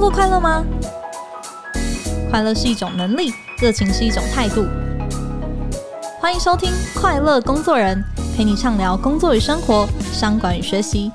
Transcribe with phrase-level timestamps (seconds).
[0.00, 0.64] 工作快乐吗？
[2.30, 4.66] 快乐是一种能力，热情是一种态度。
[6.18, 8.02] 欢迎收听《快乐工作人》，
[8.34, 11.12] 陪你畅聊工作与生活、商管与学习。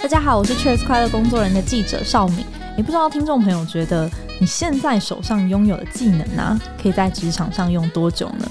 [0.00, 2.46] 大家好，我是 Cheers 快乐工作人的记者邵敏。
[2.78, 4.10] 也不知道听众朋友觉得
[4.40, 8.48] 你现在手上拥有的技能啊，可以在职场上用多久呢？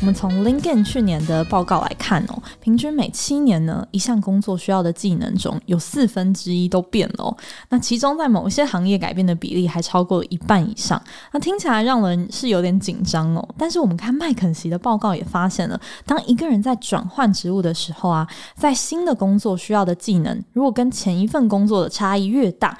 [0.00, 2.33] 我们从 LinkedIn 去年的报告来看哦，
[2.64, 7.36] 平均每七年呢，一项工作需要的技能中有四分之一都变了哦。
[7.68, 10.98] 那其中在某一些行业改变的比例还超过了一半以上。
[11.32, 13.46] 那听起来让人是有点紧张哦。
[13.58, 22.78] 但是我们看麦肯锡的报告也发现了，当一个人在转换职务的时候啊，在新的工作需要的技能，如果跟前一份工作的差异越大，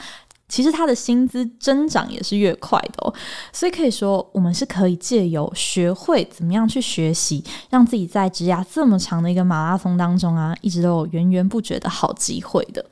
[0.48, 3.14] 其实他的薪资增长也是越快的哦，
[3.52, 12.84] 所以可以说，我们是可以借由学会怎么样去学习，让自己在职涯这么长的一个马拉松当中啊，一直都有源源不绝的好机会的。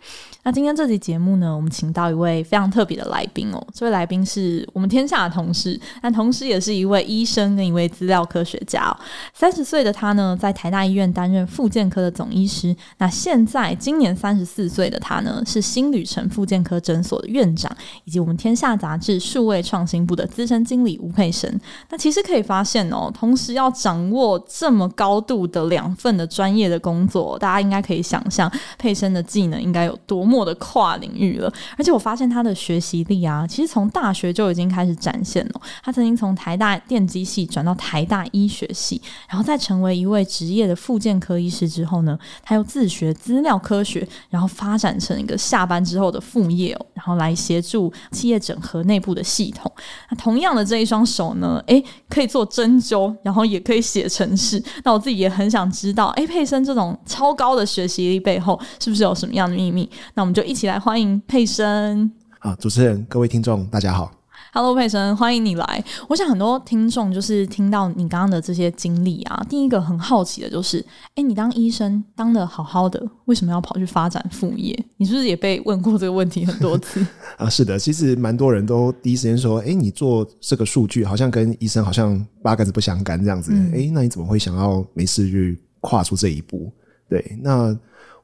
[0.44, 3.64] 那今天这期节目呢，我们请到一位非常特别的来宾哦。
[3.72, 8.92] 这位来宾是我们天下的同事，但同时也是一位医生跟一位资料科学家。
[9.32, 12.74] 三十岁的他呢，在台大医院担任复健科的总医师。
[12.98, 17.70] 那现在今年三十四岁的他呢，是新旅程复健科诊所的院长，
[18.02, 21.48] 以及我们天下杂志数位创新部的资深经理吴佩生。
[21.88, 30.31] 那其实可以发现哦，同时要掌握这么高度的两份的专业的工作，大家应该可以想象佩生的技能应该有多么。
[30.32, 35.60] 默的跨领域了，而且我发现他的学习力啊，其实从大学就已经开始展现了。
[35.84, 49.70] 他曾经从台大电机系转到台大医学系，然后再成为一位职业的复健科医师之后呢，他又自学资料科学，然后发展成一个下班之后的副业，然后来协助企业整合内部的系统。
[50.08, 54.62] 那同样的这一双手呢，诶，可以做针灸，然后也可以写程式。
[54.84, 59.88] 那我自己也很想知道，诶，佩森这种超高的学习力背后，是不是有什么样的秘密？
[60.14, 62.08] 那我们就一起来欢迎佩生。
[62.38, 64.12] 好，主持人，各位听众，大家好。
[64.52, 65.84] Hello，佩生，欢迎你来。
[66.08, 74.72] 我想很多听众就是听到你刚刚的这些经历啊，第一个很好奇的就是，哎、欸，你当医生当的好好的，为什么要跑去发展副业？
[74.96, 77.04] 你是不是也被问过这个问题很多次？
[77.36, 83.52] 啊，是的，其实蛮多人都第一时间说，哎、欸，你做这个数据好像跟医生好像八竿子不相干这样子。
[83.74, 86.72] 哎、那你怎么会想要没事去跨出这一步？
[87.10, 87.76] 对，那。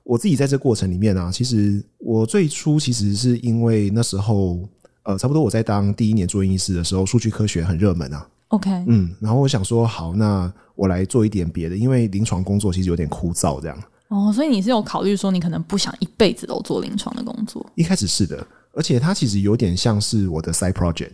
[0.09, 4.67] 我自己在这过程里面啊，其实我最初其实是因为那时候，
[5.03, 8.27] 呃，差不多我在当第一年住院医师的时候，数据科学很热门啊。
[8.49, 13.79] OK，嗯，然后我想说，好，那我来做一点别的，因为临床工作其实有点枯燥，这样。
[14.09, 17.71] 哦，所以你是有考虑说，你可能不想一辈子都做临床的工作？
[17.75, 21.11] 一开始是的，而且它其实有点像是我的 side project。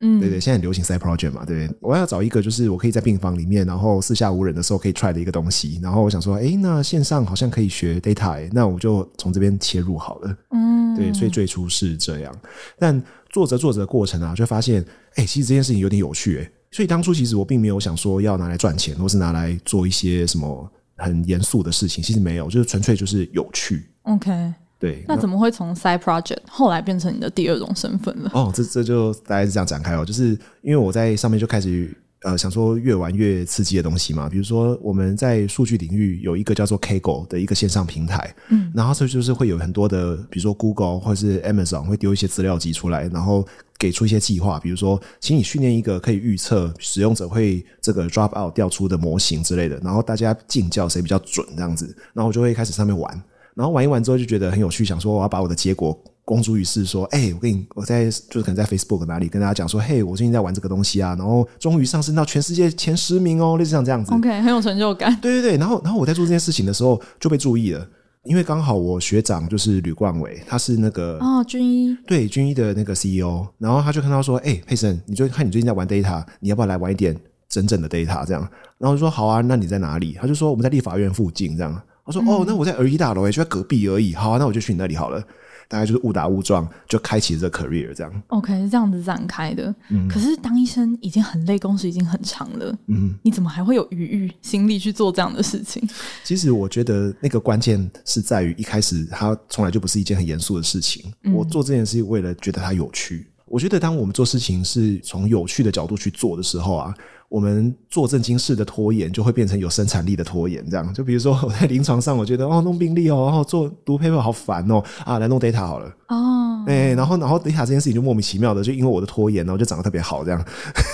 [0.00, 1.78] 嗯，对对，现在很流行 side project 嘛，对不对？
[1.80, 5.80] 我要找一个就是我可以在病房里面，然后四下无人的时候可以 try 的一个东西。
[5.82, 10.36] 然后我想说，哎，那线上好像可以学 data，哎，那我就从这边切入好了。
[10.50, 12.38] 嗯，对，所以最初是这样。
[12.78, 14.84] 但做着做着的过程啊，就发现，
[15.14, 16.52] 哎，其实这件事情有点有趣，哎。
[16.72, 23.88] 所以当初其实我并没有想说要拿来赚钱，或是拿来做一些什么很严肃的事情，其实没有，就是纯粹就是有趣。
[24.02, 24.52] OK。
[24.78, 28.30] 对，那怎么会从 side project 后来变成你的第二种身份了？
[28.34, 31.90] 哦，这这就大概是这样展开哦，就是因为我在上面就开始
[32.22, 43.46] 呃想说越玩越刺激的东西嘛，比如说我们在数据领域有一个叫做 Kaggle 的一个线上平台，嗯，然后这就是会有很多的，比如说 Google 或者是 Amazon 会丢一些资料集出来，然后
[43.78, 53.22] 给出一些计划，比如说请你训练一个可以预测使用者会这个 drop out 掉出的模型之类的，然后大家竞较谁比较准这样子，然后我就会开始上面玩。
[53.56, 64.12] 然后玩一玩之后就觉得很有趣，想说我要把我的结果公诸于世，说，哎、欸，我跟你我在就是可能在 Facebook 哪里跟大家讲说，嘿，我最近在玩这个东西啊，然后终于上升到全世界前十名哦，类似像这样子。
[64.12, 65.18] OK，很有成就感。
[65.22, 67.88] 对对对，然后然后我在做这件事情的时候就被注意了，
[68.24, 77.16] 因为刚好我学长就是吕冠伟，他是那个哦军医，对军医的那个 CEO，然后他就看到说，哎、欸，佩森，你最看你最近在玩 data，你要不要来玩一点
[77.48, 78.46] 整整的 data 这样？
[78.76, 80.18] 然后就说好啊，那你在哪里？
[80.20, 81.80] 他就说我们在立法院附近这样。
[82.06, 84.14] 我说哦，那我在儿医大楼诶，就在隔壁而已。
[84.14, 85.22] 好啊，那我就去你那里好了。
[85.68, 88.22] 大概就是误打误撞就开启了这个 career 这样。
[88.28, 89.74] OK，是这样子展开的。
[89.90, 92.72] 嗯，可是当医生已经很累，工时已经很长了。
[92.86, 95.82] 嗯，你怎么还会有余裕心力去做这样的事情？
[96.22, 101.12] 其实我觉得那个关键是在于一开始它从来就不是一件很严肃的事情。
[101.24, 103.26] 嗯，我做这件事情为了觉得它有趣。
[103.46, 106.94] 我觉得当我们做事情是从有趣的角度去做的时候啊。
[107.28, 110.64] 我们做正经事的拖延，就会变成有生产力的拖延。
[110.70, 115.92] 这样，就比如说我在临床上，我觉得哦，弄病历哦，然后做读 paper 好烦哦，啊，来弄 data 好了。
[116.08, 120.44] 哦，哎、欸，然后然后 data 这件事情就莫名其妙的，就因为我的拖延，然后就长得特别好，这样。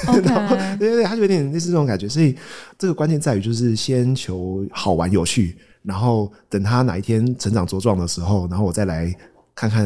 [0.06, 0.24] Okay.
[0.34, 2.08] 然后对对对，他就有点类似这种感觉。
[2.08, 2.34] 所以
[2.78, 9.14] 这个关键在于，就是先求好玩有趣，然后等他哪一天成长茁壮的时候，然后我再来
[9.54, 9.84] 看看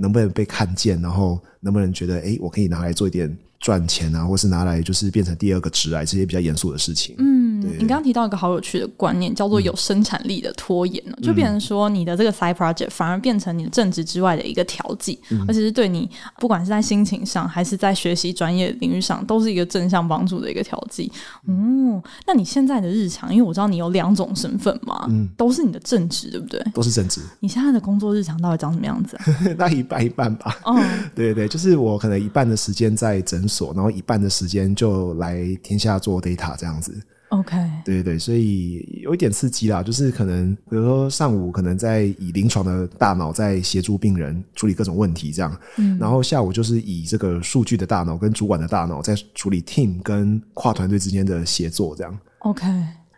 [0.00, 7.14] 能不能被看见，然后能不能觉得哎，我可以拿来做一点赚钱啊，或是拿来就是变成第二个职来这些比较严肃的事情。
[7.18, 7.47] 嗯。
[7.78, 21.10] 你刚刚提到一个好有趣的观念，叫做有生产力的拖延，嗯、就变成说你的这个 side project 反而变成你的正职之外的一个调剂，嗯、而且是对你不管是在心情上还是在学习专业领域上，都是一个正向帮助的一个调剂。
[21.46, 26.62] 嗯，那你现在的日常，因为我知道你有两种身份嘛，嗯，都是你的正职，对不对？
[26.74, 27.20] 都是正职。
[27.40, 29.24] 你现在的工作日常到底长什么样子啊？
[29.56, 30.56] 那一半一半吧。
[30.64, 30.78] 哦，
[31.14, 36.94] 对对，就是我可能一半的时间在诊所，然后一半的时间就来天下做 data 这样子。
[37.28, 52.18] OK，对对对，所以有一点刺激啦，就是可能比如说上午可能在以临床的大脑在协助病人处理各种问题这样，嗯，然后下午就是以这个数据的大脑跟主管的大脑在处理 team 跟跨团队之间的协作这样。
[52.40, 52.66] OK，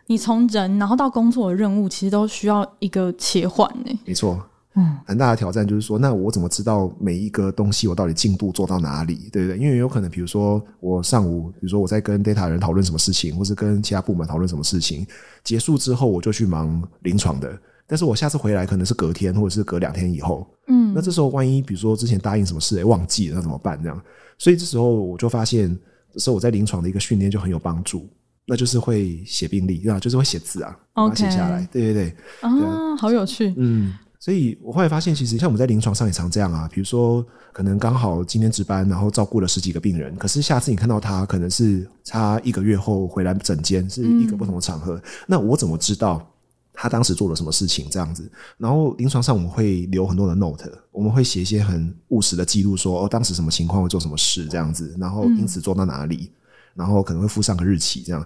[0.07, 3.99] 你从人然后到工作的任务，其实都需要一个切换呢。
[4.05, 4.45] 没错。
[4.75, 9.57] 嗯，很大的挑战就是说，那我怎么知道每一个东西我到底进度做到哪里，对不对？
[9.57, 15.05] 因为有可能，比如说我上午，比如说我在跟 data 人讨论什么事情，或是跟其他部门讨论什么事情，
[15.43, 23.77] 结束之后我就去忙临床的，但是我下次回来可能是隔天，或者是隔两天以后，嗯，那这时候万一比如说之前答应什么事，哎，忘记了，那怎么办？
[23.83, 24.01] 这样，
[24.37, 25.77] 所以这时候我就发现，
[26.13, 28.07] 这时候我在临床的一个训练就很有帮助，
[28.45, 29.99] 那就是会写病历，对吧？
[29.99, 33.93] 就是会写字啊，把它写下来，对对对，啊，好有趣，嗯。
[34.21, 36.69] 所以我后来发现，其实像我们在临床上也常这样啊。
[36.71, 44.93] 比如说，可能刚好今天值班，然后照顾了十几个病人，可是下次你看到他，可能是差一个月后回来诊间，是一个不同的场合。
[44.97, 46.23] 嗯、那我怎么知道
[46.71, 47.87] 他当时做了什么事情？
[47.89, 48.31] 这样子。
[48.59, 56.31] 然后临床上我们会留很多的 note，我们会写一些很务实的记录，说哦，当时什么情况会做什么事这样子，然后因此做到哪里，
[56.75, 58.23] 然后可能会附上个日期这样。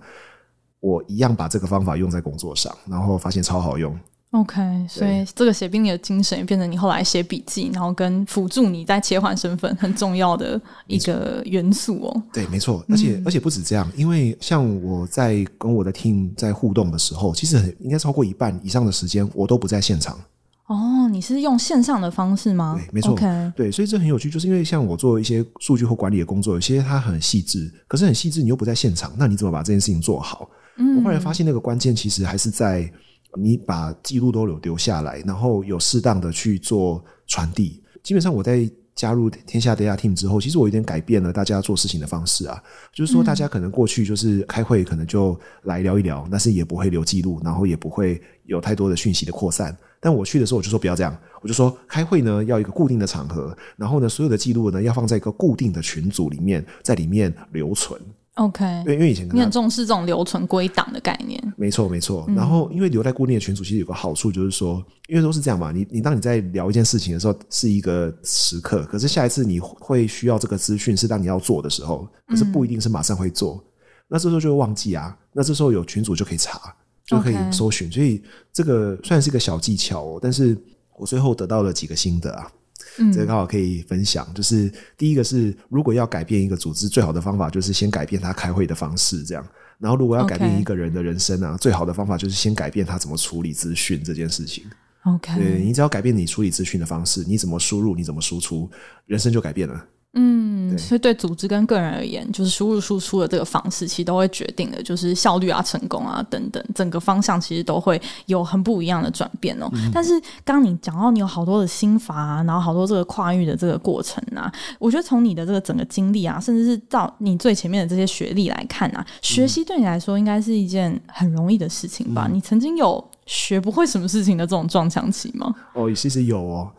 [0.81, 3.97] 我一样把这个方法用在工作上，然后发现超好用。
[4.31, 12.23] OK，所以这个写病历的精神也变成你后来写笔记，然后跟辅助你在切换身份很重要的一个元素哦。
[12.33, 20.19] 对，没错，而且、嗯、而且不止这样，因为像我在跟我的 team 在互动的时候，其实应该超过一半以上的时间我都不在现场。
[20.67, 22.75] 哦，你是用线上的方式吗？
[22.77, 23.15] 对，没错。
[23.15, 30.49] Okay 对，所以这很有趣，就是因为像我做一些数据或管理的工作，有些它很细致，可是很细致，你又不在现场，那你怎么把这件事情做好？
[30.77, 32.91] 嗯，我后来发现那个关键其实还是在。
[33.37, 37.81] 你把记录都留留下来，然后有适当的去做传递。
[38.03, 42.61] 基本上我在加入天下 Data Team 之后，其实我有点改变了大家做事情的方式啊。
[42.93, 49.75] 就是说，大家可能过去就是开会，可能就来聊一聊，但是也不会留记录，然后也不会有太多的讯息的扩散。
[49.99, 57.99] 但我去的时候，我就说不要这样，我就说开会呢要一个固定的场合，然后呢所有的记录呢要放在一个固定的群组里面，在里面留存。
[58.35, 62.25] OK，因为因为以前你很重视这种留存归档的概念，没错没错。
[62.35, 73.63] 然后因为留在固定的群组，其实有个好处就是说，因为都是这样嘛，你你当你在聊一件事情的时候是一个时刻，可是下一次你会需要这个资讯是当你要做的时候，可是不一定是马上会做，嗯、
[74.09, 75.17] 那这时候就会忘记啊。
[75.31, 76.59] 那这时候有群组就可以查，
[77.05, 78.21] 就可以搜寻所以
[78.51, 80.19] 这个算是一个小技巧哦。
[80.21, 80.57] 但是
[80.97, 82.51] 我最后得到了几个心得啊。
[82.97, 84.27] 嗯，这个刚好可以分享。
[84.33, 89.45] 就是第一个是，如果要改变一个组织，最好的方法就是先改变他开会的方式，这样。
[89.77, 91.57] 然后，如果要改变一个人的人生啊，Okay.
[91.57, 94.63] 最好的方法就是先改变他怎么处理资讯这件事情。
[95.03, 98.69] OK，对，你只要改变你处理资讯的方式，你怎么输入，你怎么输出，
[99.05, 99.85] 人生就改变了。
[100.17, 109.69] 嗯，所以对组织跟个人而言，就是输入输出的这个方式，其实都会决定的，就是效率啊、成功啊等等，整个方向其实都会有很不一样的转变哦。
[109.73, 122.25] 嗯、但是刚刚你讲到你有好多的心法啊，然后好多这个跨域的这个过程啊，我觉得从你的这个整个经历啊，甚至是到你最前面的这些学历来看啊，学习对你来说应该是一件很容易的事情吧？
[122.29, 123.05] 嗯、你曾经有。
[123.25, 125.53] 学不会什么事情的这种撞墙期吗？
[125.73, 126.71] 哦，其实有哦。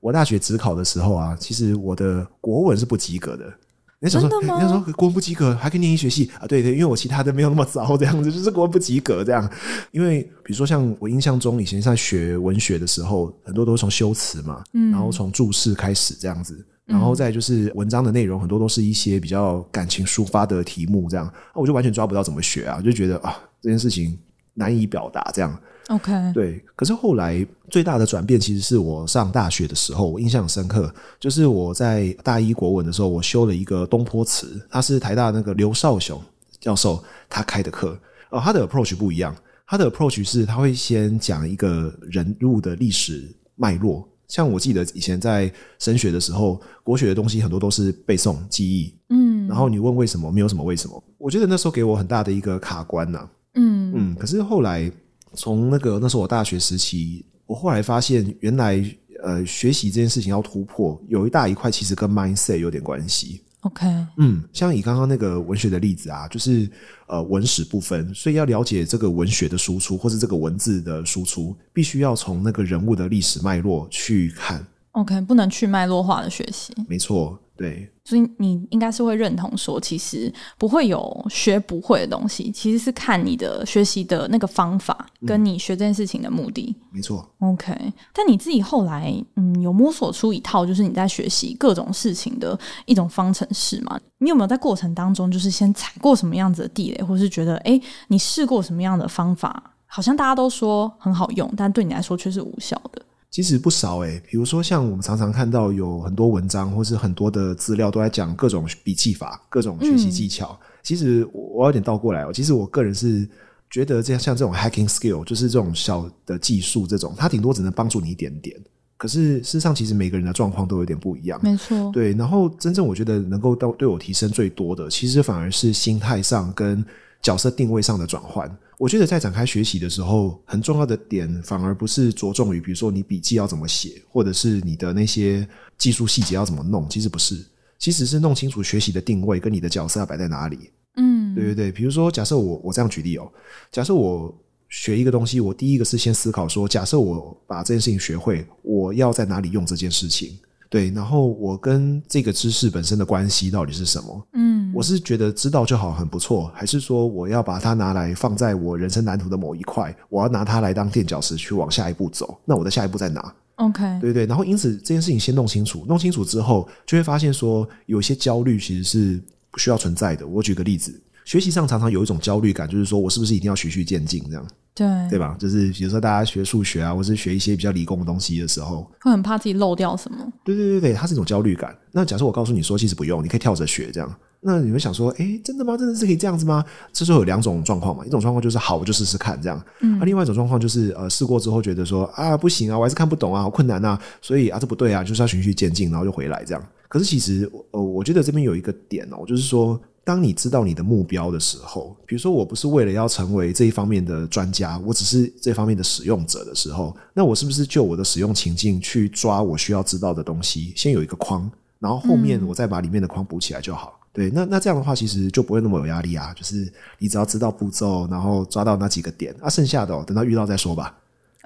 [0.00, 3.52] 我大学只考的时候啊，其实我的国文是不及格的。
[4.00, 4.62] 你想说，真的吗？
[4.62, 6.46] 你想说国文不及格还可以念医学系啊？
[6.46, 9.50] 对对，因为我其他的没有那么糟，这样子 就是国文不及格这样。
[9.92, 24.18] 因为比如说像我印象中以前在学文学的时候，很多都是从修辞嘛，嗯，然后从注释开始这样子，然后再就是文章的内容很多都是一些比较感情抒发的题目这样，我就完全抓不到怎么学啊，就觉得啊这件事情
[24.52, 25.58] 难以表达这样。
[25.88, 36.18] OK，对，可是后来最大的转变其实是我上大学的时候，我印象深刻，就是我在大一国文的时候，我修了一个东坡词，他是台大那个刘少雄
[36.58, 37.98] 教授他开的课，
[38.30, 39.36] 哦，他的 approach 不一样，
[39.66, 53.92] 他的 approach 是他会先讲一个人物的历史脉络，像我记得以前在升学的时候，国学的东西很多都是背诵记忆，嗯，然后你问为什么，没有什么为什么，我觉得那时候给我很大的一个卡关呐、啊，嗯。
[53.94, 54.90] 嗯，可是后来。
[55.34, 58.84] 从那个那时候我大学时期，我后来发现原来
[59.22, 63.42] 呃学习这件事情要突破，有一大一块其实跟 mindset 有点关系。
[63.60, 63.86] OK，
[64.18, 66.68] 嗯，像以刚刚那个文学的例子啊，就是
[67.06, 74.62] 呃文史不分，所以要了解这个文学的输出或是这个文字的输出，必须要从那个人物的历史脉络去看。
[74.94, 76.74] OK，不能去脉络化的学习。
[76.88, 77.38] 没错。
[77.56, 86.74] 对，所以你应该是会认同说，其实不会有学不会的东西，其实是看你的学习的那个方法，跟你学这件事情的目的。
[86.76, 87.24] 嗯、没错。
[87.38, 87.72] OK，
[88.12, 94.00] 但你自己后来嗯，有摸索出一套，就是你在学习各种事情的一种方程式吗？
[94.18, 103.00] 你有没有在过程当中，就是先踩过什么样子的地雷，或是觉得哎，你试过什么样的方法，好像大家都说很好用，但对你来说却是无效的？
[103.34, 110.56] 其实不少诶，比如说像我们常常看到有很多文章，或是很多的资料都在讲各种笔记法、各种学习技巧。
[110.62, 113.28] 嗯、其实我有点倒过来哦，其实我个人是
[113.68, 118.56] 觉得这样像这种 hacking skill，就是这种小的技术，这种它顶多只能帮助你一点点。
[118.96, 121.36] 可是事实上，其实每个人的状况都有点不一样。
[121.42, 122.12] 没错，对。
[122.12, 126.86] 然后真正我觉得能够到对我提升最多的，其实反而是心态上跟
[127.24, 128.48] 角色定位上的转换。
[128.76, 136.88] 我觉得在展开学习的时候，很重要的点反而不是着重于，比如说你笔记要怎么写，或者是你的那些技术细节要怎么弄。
[136.88, 137.42] 其实不是，
[137.78, 140.70] 其实是弄清楚学习的定位跟你的角色要摆在哪里。
[140.96, 141.72] 嗯，对对对。
[141.72, 143.26] 比如说，假设我我这样举例哦，
[143.72, 144.32] 假设我
[144.68, 150.36] 学一个东西，我第一个是先思考说，假设我把这件事情学会，我要在哪里用这件事情。
[150.68, 154.26] 对，然后我跟这个知识本身的关系到底是什么？
[154.32, 162.38] 嗯，我是觉得知道就好，很不错，还是说我要把它拿来放在我人生蓝图的某一块，我要拿它来当垫脚石去往下一步走？
[162.44, 164.26] 那我的下一步在哪？OK，对对。
[164.26, 170.26] 然后因此这件事情先弄清楚，弄清楚之后就会发现说，有些焦虑其实是不需要存在的。
[170.26, 174.46] 我举个例子，学习上常常有一种焦虑感，就是说我是不是一定要循序渐进这样？
[174.74, 175.36] 对对吧？
[175.38, 180.18] 就是比如说大家学数学啊，或是学一些比较理工的东西的时候，会很怕自己漏掉什么。
[180.44, 181.76] 对对对对，它是一种焦虑感。
[181.92, 184.12] 那假设我告诉你说，其实不用，你可以跳着学这样。
[184.46, 185.74] 那你会想说，诶，真的吗？
[185.76, 186.62] 真的是可以这样子吗？
[186.92, 188.04] 这时候有两种状况嘛。
[188.04, 189.64] 一种状况就是好，我就试试看这样。
[189.80, 189.98] 嗯。
[189.98, 196.62] 啊，另外一种状况就是呃，试过之后觉得说啊，不行啊，我还是看不懂啊，好困难啊，所以啊，这不对啊，就是要循序渐进，然后就回来这样。
[196.88, 199.80] 可是其实呃，我觉得这边有一个点哦，就是说。
[200.06, 213.98] 当你知道你的目标的时候，比如说我不是为了要成为这一方面的专家，我只是这方面的使用者的时候，那我是不是就我的使用情境去抓我需要知道的东西，先有一个框，然后后面我再把里面的框补起来就好。
[213.98, 216.32] 嗯、对，那那这样的话，其实就不会那么有压力啊。
[216.34, 220.96] 就是你只要知道步骤，然后抓到那几个点，啊，剩下的哦，等到遇到再说吧。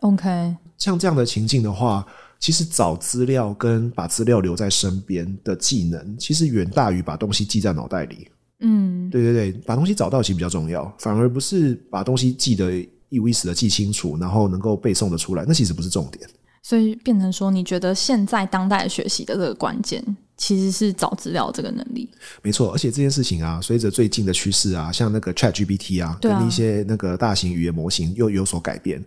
[0.02, 2.06] OK，像这样的情境的话。
[2.40, 8.28] 其实找资料跟把资料留在身边的技能，其实远大于把东西记在脑袋里。
[8.60, 12.70] 嗯，对对对，把东西找到其实比较重要，反而不是把东西记得
[13.08, 16.30] 一五一十的记清楚，然后能够背诵的出来，那其实不是重点。
[16.62, 20.04] 所以变成说，你觉得现在当代学习的这个关键，
[20.36, 22.08] 其实是找资料这个能力。
[22.42, 29.02] 没错，而且这件事情啊，随着最近的趋势啊，像那个 ChatGPT 啊，跟一些那个大型语言模型又有所改变。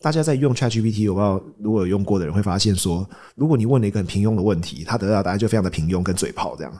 [0.00, 6.72] 大家在用 ChatGPT，我不知道如果有用过的人会发现说，如果你问了一个很平庸的问题，他得到的答案就非常的平庸跟嘴炮这样。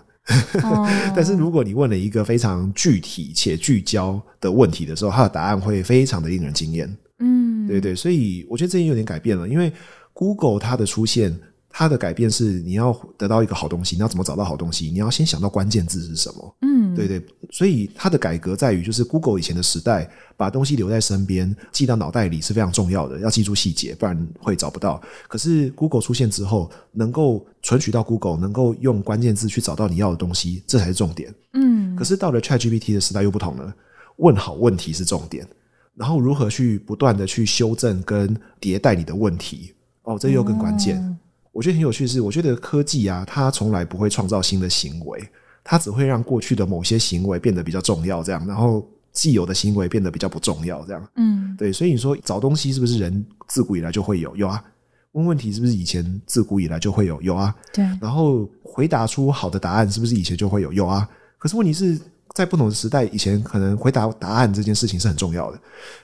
[0.64, 0.88] Oh.
[1.14, 6.96] 但是如果你问了一个非常具体且聚焦的问题的时候，他的答案会非常的令人惊艳。
[7.20, 9.73] 嗯，对对，所以我觉得这已经有点改变了，因为
[10.16, 11.38] Google 它的出现。
[11.78, 14.87] 它的改变是，你要得到一个好东西，你要怎么找到好东西？
[14.90, 16.56] 你要先想到关键字是什么。
[16.62, 17.23] 嗯，对对。
[17.50, 20.08] 所以它的改革在于，就是 Google 以前的时代，
[20.38, 24.99] 把东西留在身边，记到脑袋里是非常重要的，要记住细节，不然会找不到。
[25.28, 31.35] 可是 Google 出现之后，能够存取到 Google，能够用关键字去找到你要的东西，这才是重点。
[31.52, 31.94] 嗯。
[31.94, 33.70] 可是到了 ChatGPT 的时代又不同了，
[34.16, 35.46] 问好问题是重点，
[35.94, 39.75] 然后如何去不断的去修正跟迭代你的问题，
[40.06, 40.96] 哦，这又更关键。
[40.96, 41.18] 嗯
[41.56, 45.26] 我觉得很有趣的是，我觉得科技啊，它从来不会创造新的行为，
[45.64, 51.08] 它只会让过去的某些行为变得比较重要，这样，然后既有的行为变得比较不重要，这样。
[51.16, 51.72] 嗯，对。
[51.72, 54.36] 所以你说找东西是不是人自古以来就会有？
[54.36, 54.62] 有啊。
[55.12, 57.22] 问问题是不是以前自古以来就会有？
[57.22, 57.56] 有啊。
[57.72, 57.82] 对。
[58.02, 60.70] 然后回答出好的答案是不是以前就会有？
[60.75, 61.08] 有啊。
[61.38, 61.98] 可是问题是
[62.34, 65.58] 在不同的时代，以前可能回答答案这件事情是很重要的，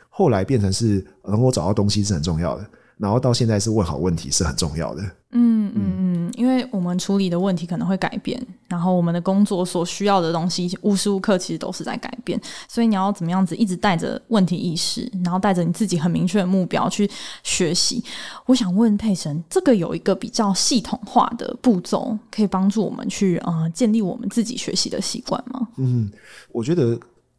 [0.09, 2.66] 后来变成是能够找到东西是很重要的。
[3.02, 5.02] 然后到现在是问好问题是很重要的。
[5.32, 17.11] 嗯嗯嗯，因为我们处理的问题可能会改变，然后我们的工作所需要的东西无时无刻其实都是在改变，所以你要怎么样子一直带着问题意识，然后带着你自己很明确的目标去
[17.42, 18.04] 学习。
[18.47, 25.66] 我想问佩岑，这个有一个比较系统化的步骤，可以帮助我们去啊、呃、建立我们自己学习的习惯吗？
[25.78, 26.09] 嗯，
[26.52, 26.97] 我觉得。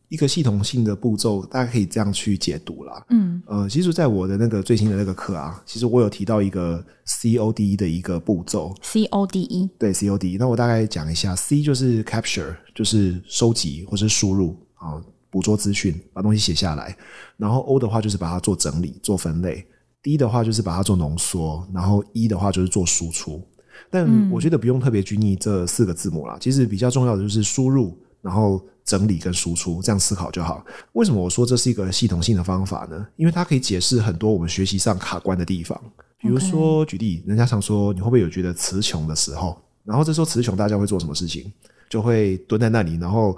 [0.10, 3.04] 一个系统性的步骤，大家可以这样去解读啦。
[3.10, 8.76] 嗯，呃，其实在我的那个最新的那个课啊，其实我有提到一个 C O D E 的一个步骤。
[8.84, 16.96] C O D E 对 C O D E，那我大概讲一下，C 就是 capture，就是收集或是输入啊，捕捉资讯，把东西写下来。
[17.36, 19.66] 然后 O 的话就是把它做整理、做分类。
[20.04, 23.42] D 的话就是把它做浓缩，然后 E 的话就是做输出。
[23.90, 28.62] 但我觉得不用特别拘泥这四个字母啦，其实比较重要的就是输入，然后。
[28.86, 30.66] 整理跟输出，这样思考就好。
[30.94, 33.08] 为什么我说这是一个系统性的方法呢？
[33.16, 35.80] 因为它可以解释很多我们学习上卡关的地方。
[36.18, 39.62] 比如说，举例，人家常说，你会不会有觉得词穷的时候？
[39.84, 41.52] 然后这时候词穷，大家会做什么事情？
[41.90, 43.38] 就会蹲在那里，然后。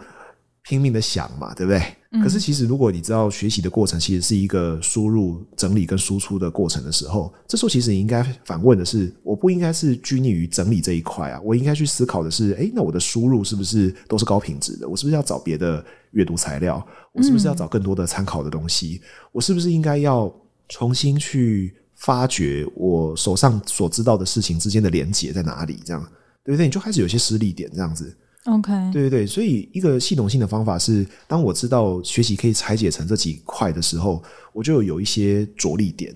[0.67, 1.79] 拼命的想嘛，对不对？
[2.21, 14.87] 可是其实，如果你知道学习的过程其实是一个输入、整理跟输出的过程的时候，这时候其实你应该反问的是：我不应该是拘泥于整理这一块啊，我应该去思考的是：哎，那我的输入是不是都是高品质的？
[14.87, 16.85] 我是不是要找别的阅读材料？
[17.13, 19.01] 我是不是要找更多的参考的东西？
[19.31, 20.33] 我是不是应该要
[20.69, 25.79] 重新去发掘我手上所知道的事情之间的连结在哪里？
[25.85, 26.01] 这样
[26.43, 26.65] 对不对？
[26.65, 28.15] 你就开始有些失力点，这样子。
[28.45, 34.23] OK，对对对，所以一个系统性的方法是，当我知道学习可以拆解成这几块的时候，
[34.53, 36.15] 我就有一些着力点。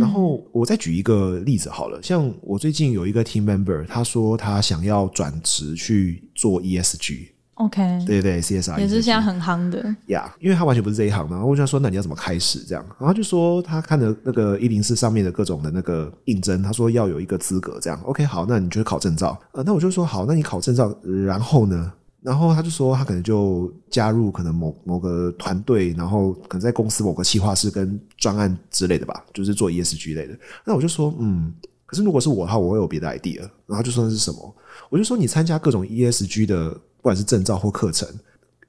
[0.00, 7.31] 然后我再举一个例子好了，像我最近有一个 team member，他说他想要转职去做 ESG。
[7.54, 11.36] OK，对对对，CSR 也是现在很夯的呀，yeah, 因为他完全不是这一行嘛。
[11.36, 12.84] 然后我就说，那你要怎么开始这样？
[12.98, 18.00] 然后就说他看了那个一零四上面的各种的那个应征，他说要有一个资格这样。
[18.04, 19.38] OK，好，那你就考证照。
[19.52, 20.92] 呃，那我就说好，那你考证照，
[21.26, 21.92] 然后呢？
[22.22, 30.38] 然后他就说他可能就加入可能某某个团队，然后可能在公司某个企划室跟专案之类的吧，就是做 ESG 类的。
[30.64, 31.52] 那我就说，嗯，
[31.84, 33.40] 可是如果是我的话，我会有别的 idea。
[33.66, 34.56] 然后就说那是什么？
[34.88, 36.80] 我就说你参加各种 ESG 的。
[37.02, 38.08] 不管是证照或课程，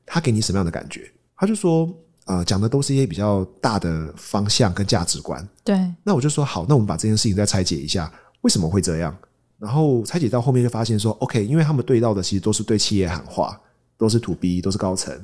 [0.06, 1.10] 他给你什么样的感觉？
[1.38, 1.88] 他就说，
[2.26, 5.48] 呃，讲的都是一些比较大的方向跟价值观。
[5.64, 9.16] 对，那我就说好，那我们把这件事情再拆解一下，为什么会这样？
[9.60, 13.58] 然后拆解到后面就发现说，OK，因为他们对到的其实都是对企业喊话，
[13.98, 15.18] 都是 To B，都是高层。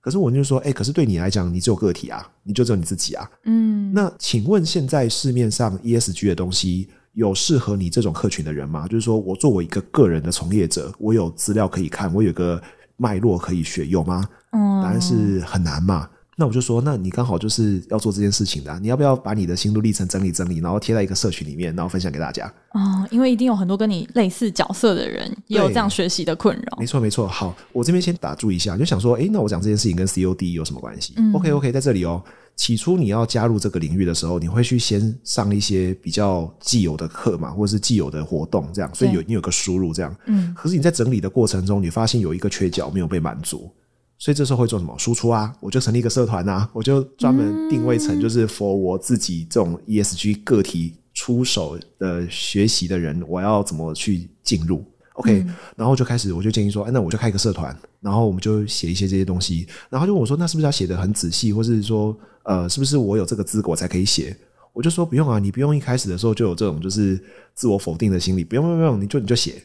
[0.00, 3.30] 可是我就说，哎，可是对你来讲，你只有个体啊，你就只有你自己啊。
[3.44, 8.86] 嗯，那请问现在市面上 ESG 的东西，有适合你这种客群的人吗？
[8.86, 12.62] 就是说我作为一个个人的从业者，我有资料可以看，我有个
[12.98, 14.22] 脉络可以学，有吗？
[14.52, 16.08] 嗯，答案是很难嘛。
[16.38, 22.44] 那我就说，那你刚好就是要做这件事情的啊，你要不要把你的心路历程整理整理，然后贴在一个社群里面，然后分享给大家？
[22.74, 26.76] 哦，因为一定有很多跟你类似角色的人也有这样学习的困扰。
[26.78, 27.26] 没错，没错。
[27.26, 31.14] 好，我这边先打住一下，就想说，诶，那我讲这件事情跟 COD 有什么关系？
[31.16, 32.22] 嗯，OK，OK，在这里哦。
[32.56, 40.16] 起初你要加入这个领域的时候，你会去先上一些比较既有的课嘛，或者是既有的活动，这样，所以有你有个输入这样。
[40.26, 40.54] 嗯。
[40.54, 43.70] 可是你在整理的过程中，你发现有一个缺角没有被满足，
[44.18, 44.96] 所以这时候会做什么？
[44.98, 45.54] 输出啊！
[45.60, 54.82] 我就成立一个社团啊，我就专门定位成就是 for 我自己这种 ESG 个体出手的学习的人，我要怎么去进入
[55.14, 59.66] ？OK，嗯，然后就开始，我就建议说，哎，那我就开一个社团，然后我们就写一些这些东西。
[59.90, 64.36] 然后就问我说，那是不是要写得很仔细，或是说，呃，是不是我有这个资格我才可以写？
[64.72, 67.18] 我就说不用啊，你不用一开始的时候就有这种就是
[67.54, 69.62] 自我否定的心理，不用不用不用，你就你就写，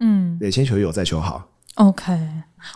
[0.00, 1.48] 嗯，对，先求有再求好。
[1.74, 2.12] OK。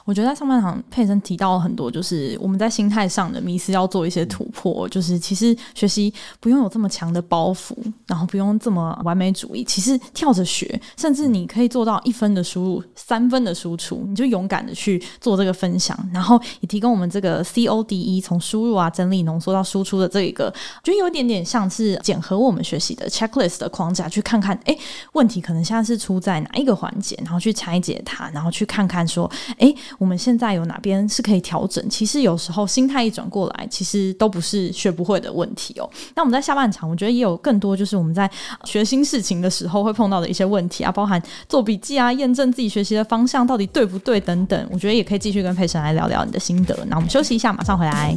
[0.05, 4.89] 我觉得在上半场佩森提到了很多，就是我们在心态上的迷失要做一些突破。
[4.89, 7.75] 就是其实学习不用有这么强的包袱，
[8.07, 9.65] 然后不用这么完美主义。
[9.65, 24.77] 其实跳着学，甚至你可以做到一分的输入，三分的输出，你就勇敢的去做这个分享，然后也提供我们这个 CODE 从输入啊、整理、浓缩到输出的这一个，就有一点点像是检核我们学习的 checklist 的框架，去看看哎，
[25.13, 29.75] 问题可能现在是出在哪一个环节，然后去拆解它，然后去看看说哎。
[29.99, 31.87] 我们现在有哪边是可以调整？
[31.89, 35.89] 其实有时候心态一转过来，其实都不是学不会的问题哦。
[36.15, 38.31] 那我们在下半场，我觉得也有更多，就是我们在
[38.65, 44.69] 学新事情的时候会碰到的一些问题啊，包含做笔记啊、验证自己学习的方向到底对不对等等。
[44.73, 46.77] 我觉得也可以继续跟佩神来聊聊你的心得。
[46.87, 48.17] 那我们休息一下，马上回来。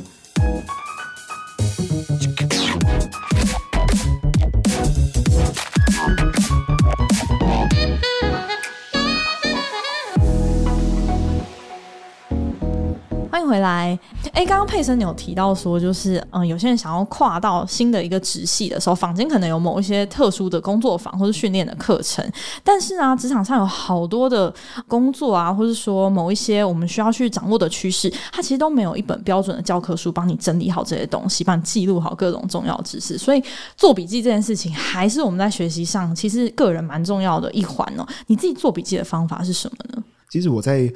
[13.52, 14.00] 回来，
[14.32, 22.26] 哎，刚刚佩森你有提到说，就是嗯，有些人想要跨到新的一个职系的时候，坊间可能有某一些特殊的工作坊或者训练的课程，
[22.64, 24.54] 但是呢，职场上有好多的
[24.88, 33.44] 工作啊，或者说某一些我们需要去掌握的趋势，它其实都没有一本标准的教科书帮你整理好这些东西，帮你记录好各种重要知识，所以
[33.76, 38.08] 做笔记这件事情还是我们在学习上其实个人蛮重要的一环哦。
[38.28, 40.02] 你自己做笔记的方法是什么呢？
[40.30, 40.90] 其实我在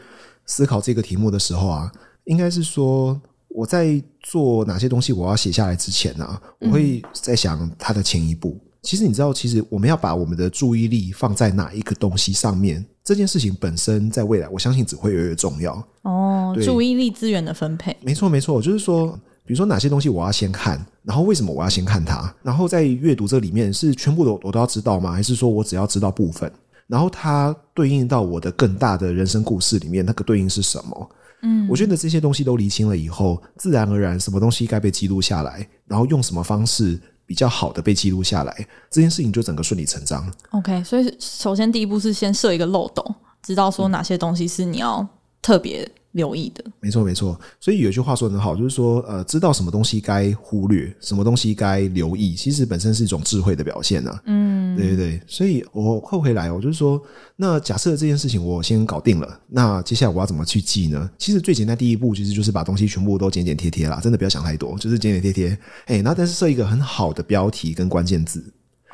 [0.46, 1.91] 思考这个题目的时候啊。
[2.26, 8.50] 应该是说，我在做哪些东西，我要写下来之前呢、啊，我会在想它的前一步。
[8.50, 15.74] 嗯、其实你知道，其实我们要把我们的注意力放在哪一个东西上面，这件事情本身在未来，我相信只会越来越重要。
[16.02, 19.12] 哦，注意力资源的分配，没错没错，就是说，
[19.46, 25.12] 比如说哪些东西我要先看，然后为什么我要先看它，然后在阅读这里面是全部的我都要知道吗？
[25.12, 26.52] 还是说我只要知道部分？
[26.88, 31.10] 然后它对应到我的更大的人生故事里面，那个对应是什么？
[31.45, 40.29] 嗯，我觉得这些东西都厘清了以后，自然而然什么东西该被记录下来，然后用什么方式比较好的被记录下来，这件事情就整个顺理成章。
[40.49, 45.08] OK，所以首先第一步是先设一个漏洞，知道说哪些东西是你要
[45.41, 45.89] 特别。
[46.15, 54.21] 留意的，没错没错，所以有句话说得很好，就是说，呃，知道什么东西该忽略，什么东西该留意，其实本身是一种智慧的表现呐、啊。
[54.28, 57.01] 嗯，对对对，所以我扣回来，我就是说，
[57.36, 61.10] 那假设这件事情我先搞定了，那接下来我要怎么去记呢？
[61.17, 65.60] 其实最简单第一步，其实就是把东西全部都剪剪贴贴啦，真的不要想太多，就是剪剪贴贴。
[65.88, 68.41] 哎，那但是设一个很好的标题跟关键字。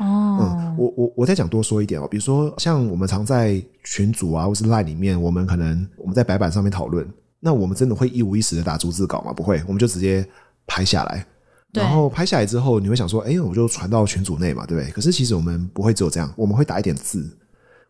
[0.02, 7.08] 哦，嗯，我我我再讲多说一点哦，比如说像我们常在群组啊或是 Line 里面，我们可能我们在白板上面讨论，
[7.40, 9.32] 那我们真的会一五一十的打逐字稿吗？
[9.32, 10.26] 不会，我们就直接
[10.66, 11.26] 拍下来，
[11.72, 14.92] 然后拍下来之后，你会想说，哎，我就传到群组内嘛，对不对？
[14.92, 17.30] 可是其实我们不会只有这样，我们会打一点字，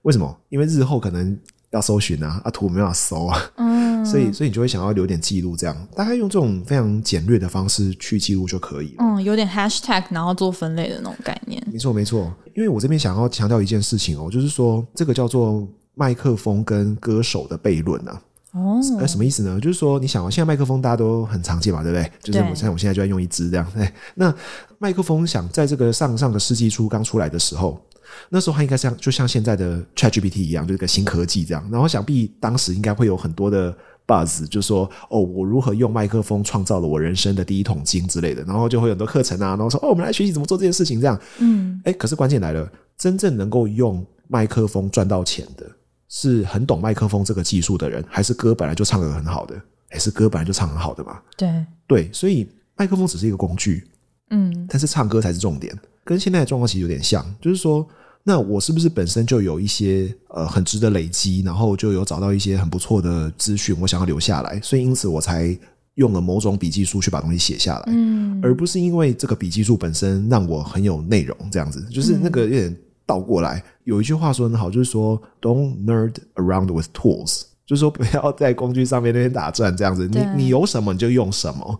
[0.01, 0.37] 为什么？
[0.49, 1.37] 因为日后可能。
[1.71, 8.95] 要搜寻啊，啊图没办法搜啊，嗯，所以所以你就会想要留点记录，这样大概用这种非常简略的方式去记录就可以了。
[8.99, 11.61] 嗯，有点 hashtag，然后做分类的那种概念。
[11.71, 18.21] 没错没错，因为我这边想要强调一件事情哦，就是说这个叫做麦克风跟歌手的悖论啊。
[18.53, 19.59] 哦，那什么意思呢？
[19.61, 22.11] 就是说你想啊，现在麦克风大家都很常见嘛，对不对？
[22.21, 23.65] 就是我像我现在就在用一支这样。
[23.77, 24.33] 哎，那
[24.77, 27.81] 麦克风想在这个上上个世纪初刚出来的时候。
[28.27, 31.65] 那时候它应该像就像现在的 ChatGPT 一样，就是个新科技这样。
[31.71, 33.73] 然后想必当时应该会有很多的
[34.11, 38.43] buzz，就是说哦，我如何用麦克风创造了我人生的第一桶金之类的。
[38.43, 41.17] 然后就会有很多课程啊，然后说哦，我们来学习怎么做这件事情这样。
[41.39, 45.65] 嗯，哎，可是关键来了，真正能够用麦克风赚到钱的，
[46.09, 49.55] 是很懂麦克风这个技术的人，还是歌本来就唱得很好的，
[49.89, 51.21] 还是歌本来就唱很好的嘛？
[51.37, 53.87] 对对，所以麦克风只是一个工具，
[54.31, 55.73] 嗯，但是唱歌才是重点。
[56.03, 57.87] 跟现在的状况其实有点像，就是说。
[58.23, 65.57] 那我是不是本身就有一些呃很值得累积，然后就有找到一些很不错的资讯，我想要留下来，所以因此我才
[65.95, 73.63] 用了某种笔记书去把东西写下来，嗯，而不是因为这个笔记书本身让我很有内容这样子，就是那个有点倒过来。
[73.83, 81.79] 有一句话说得很好，就是说 "Don't nerd around with tools"， 就是说不要在工具上面那边打转这样子，你你有什么你就用什么，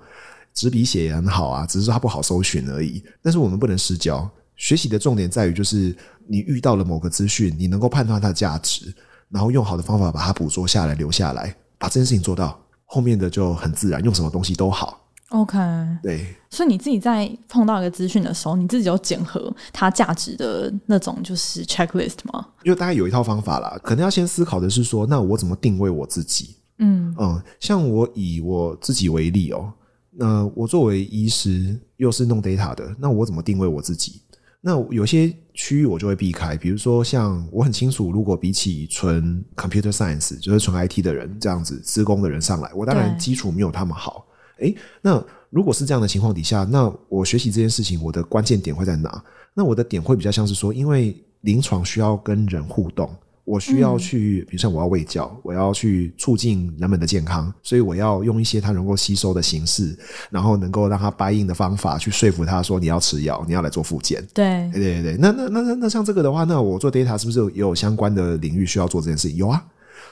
[0.54, 3.02] 纸笔写也很好啊，只是说它不好搜寻而已。
[3.22, 4.30] 但是我们不能失焦。
[4.62, 5.94] 学习的重点在于，就是
[6.28, 8.94] 你遇到了某个资讯，你能够判断它的价值，
[9.28, 15.00] 然后用好的方法把它捕捉下来、留下来，把这件事情做到，后面的就很自然，用什么东西都好。
[15.30, 15.58] OK，
[16.04, 16.36] 对。
[16.52, 22.46] 所以你自己在碰到一个资讯的时候，你自己有检核它价值的那种就是 checklist 吗？
[22.64, 26.58] 因为大概有一套方法啦，可能要先思考的是说，那我怎么定位我自己？
[26.78, 29.74] 嗯嗯，像我以我自己为例哦，
[30.12, 34.22] 那我作为医师，又是弄 data 的，那我怎么定位我自己？
[34.62, 44.26] 那有些区域我就会避开，比如说像我很清楚，如果比起纯 computer science 就是纯 IT 的人这样子，资工的人上来，我当然基础没有他们好。
[44.60, 49.24] 诶对，那如果是这样的情况底下，那我学习这件事情，我的关键点会在哪？
[49.54, 53.10] 那我的点会比较像是说，因为临床需要跟人互动。
[53.44, 59.98] 我需要去，比如说我要喂教，我要去促进人们的健康，所以我要用一些他能够吸收的形式，
[60.30, 64.26] 然后能够让他 buy in 的方法去说服他说，你要吃药，你要来做复健。
[64.34, 65.18] 对，对对对。
[65.20, 69.38] 那那那那那像这个的话，那我做 data 是不是也有相关的领域需要做这件事情？
[69.38, 69.64] 有啊。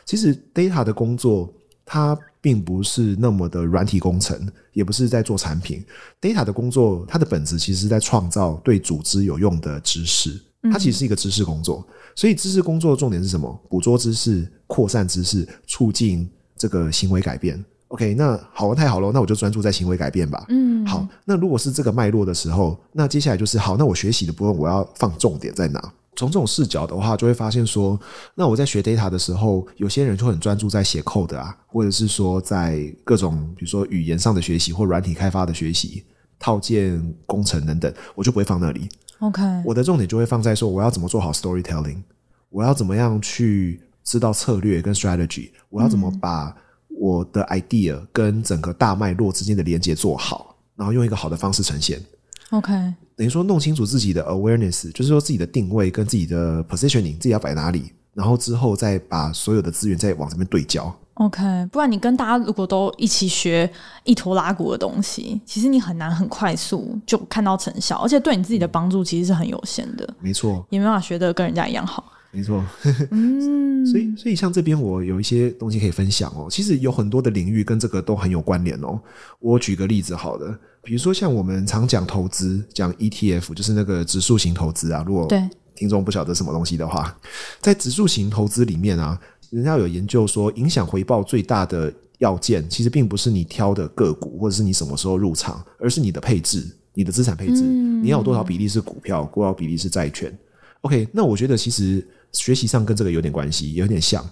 [0.05, 1.53] 其实 data 的工作，
[1.85, 5.85] 它并不是那么的软体工程，也不是在做产品。
[6.19, 10.41] data 的工作，它的本质其实是在创造对组织有用的知识。
[10.63, 13.59] 它其实是一个知识工作，所以知识工作的重点是什么？
[13.69, 17.63] 捕捉知识、扩散知识、促进这个行为改变。
[17.89, 20.45] OK，那好了，太好了，那我就专注在行为改变吧。
[20.49, 25.93] 嗯，好，那如果是这个脉络的时候，那接下来就是好，那我学习的部分我要放重点在哪？
[26.15, 27.99] 从这种视角的话，就会发现说，
[28.35, 36.03] 那我在学 data 的时候，有些人就很专注在写 code 啊，或者是说在各种比如说语言上的学习或软体开发的学习、
[36.37, 38.87] 套件工程等等，我就不会放那里。
[39.19, 42.01] OK，我的重点就会放在说，我要怎么做好 storytelling，
[42.49, 46.55] 我要怎么样去知道策略跟 strategy，我要怎么把
[46.87, 52.01] 我的 idea 跟整个大脉络之间的连接做好，然后用一个好的方式呈现。
[52.51, 52.71] OK，
[53.15, 60.93] 等于说弄清楚自己的 awareness，就是说自己的定位跟自己的 positioning，自己要摆哪里，然后之后再把所有的资源再往这边对焦。
[61.19, 63.69] OK，不然你跟大家如果都一起学
[64.05, 70.09] 一拖拉库的东西，其实你很难很快速就看到成效，而且对你自己的帮助其实是很有限的。
[70.21, 72.13] 没错，也没办法学的跟人家一样好。
[72.31, 72.63] 没错，
[73.11, 76.47] 嗯，所以所以像这边我有一些东西可以分享哦。
[76.49, 78.97] 其实有很多的领域跟这个都很有关联哦。
[79.39, 85.03] 我举个例子，好的，比如说像我们常讲投资，讲 ETF，就是那个指数型投资啊。
[85.05, 85.27] 如果
[85.75, 87.13] 听众不晓得什么东西的话，
[87.59, 89.19] 在指数型投资里面啊。
[89.51, 100.37] 人家有研究说，影响回报最大的要件，其实并不是你挑的个股，或者是你什么时候入场，而是你的配置，你的资产配置，你要有多少比例是股票，多少比例是债券。
[100.81, 104.23] OK，那我觉得其实学习上跟这个有点关系，有点像。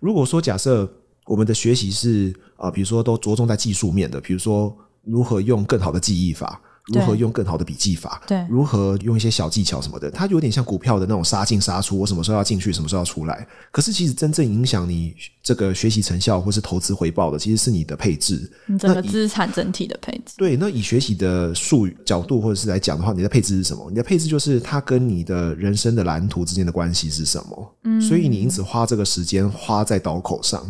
[0.00, 0.90] 如果说假设
[1.26, 6.60] 我们的学习是啊，比如说都着重在技术面的，比如说如何用更好的记忆法。
[6.92, 8.22] 如何用更好的笔记法？
[8.26, 10.10] 对，如何用一些小技巧什么的？
[10.10, 13.46] 它有点像股票的那种杀进杀出，我什么时候要进去，什么时候要出来。
[13.70, 20.34] 可是其实真正影响你这个学习成效或是投资回报的，其实是你的配置，你整个资产整体的配置。
[20.36, 23.88] 对，那以学习的术语角度或者是来讲的话，你的配置是什么？
[23.88, 27.74] 你的配置就是它跟你的人生的蓝图之间的关系是什么？
[27.84, 30.60] 嗯，所以你因此花这个时间花在刀口上。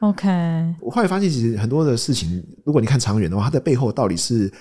[0.00, 0.28] OK，
[0.80, 4.52] 我后来发现，其实很多的事情，如果你看长远的话，它的背后到底是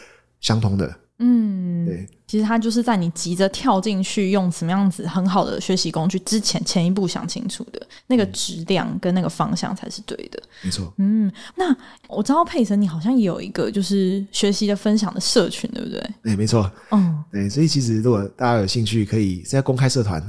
[0.41, 0.93] 相通的。
[1.23, 10.41] 嗯，对，其实它就是在你急着跳进去用什么样子很好的学习工具之前，前一步想清楚的那个质量跟那个方向才是对的。
[10.63, 10.91] 没错。
[10.97, 11.65] 嗯，那
[12.07, 16.03] 我知道佩岑你好像也有一个就是学习的分享的社群，对不对？
[16.23, 16.71] 对，没错。
[16.89, 20.19] 嗯，对，所以其实如果大家有兴趣，可以在公开社团，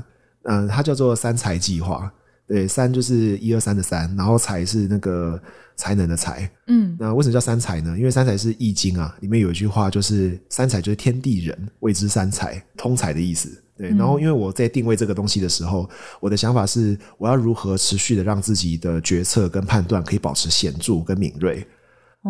[0.42, 2.12] 嗯、呃，它叫做三才计划。
[2.46, 5.40] 对，三就是一二三的三，然后才是那个。
[5.76, 7.96] 才能的才，嗯，那为什么叫三才呢？
[7.98, 13.48] 因为三才是易经啊，里面有一句话就是三才就是天地人谓之三才，通才的意思。
[13.76, 15.88] 对，然后因为我在定位这个东西的时候，
[16.20, 21.66] 我的想法是我要如何持续的让自己的决策跟判断可以保持显著跟敏锐。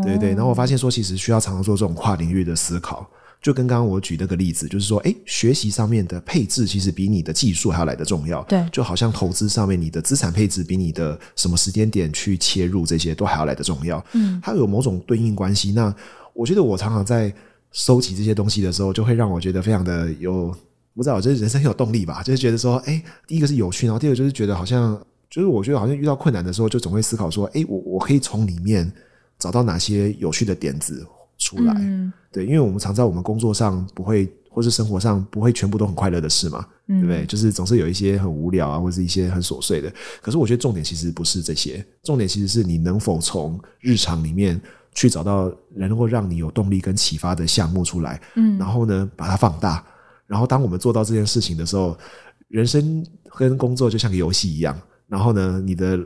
[0.02, 3.10] 对对，然后我发现说，其实需要常常做这种跨领域的思考。
[3.42, 8.40] 就跟刚刚我举那个例子，就是说，哎，学习上面的配置其实比你的技术还要来得重要。
[8.44, 14.02] 对，就好像投资上面，你的资产配置比你的什么时间点去切入这些都还要来得重要。
[14.12, 15.72] 嗯，它有某种对应关系。
[15.72, 15.92] 那
[16.32, 17.34] 我觉得我常常在
[17.72, 20.54] 收集这些东西的时候，就会让我觉得非常的有，
[20.94, 22.22] 不知道，就是人生很有动力吧。
[22.24, 24.96] 就是觉得说，哎，第一个是有趣，然后第二个就是觉得好像，
[25.28, 28.88] 就是我觉得好像遇到困难的时候，就总会思考说，哎，我我可以从里面
[29.36, 31.04] 找到哪些有趣的点子。
[31.38, 37.26] 出来，嗯、对，因为我们常在我们工作上不会，或是生活上不会全部都很快乐的事嘛，嗯、对不对？
[37.26, 39.92] 就是总是有一些很无聊啊，或是一些很琐碎的。
[40.20, 44.60] 可是我觉得重点其实不是这些，重点其实是你能否从日常里面
[44.94, 49.84] 去找到能够让你有动力跟启发的项目出来，嗯，然后呢，把它放大。
[50.26, 51.96] 然后当我们做到这件事情的时候，
[52.48, 53.04] 人生
[53.36, 54.76] 跟工作就像个游戏一样。
[55.08, 55.98] 然后呢，你的。